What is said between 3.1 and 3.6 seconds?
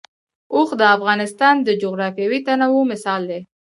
دی.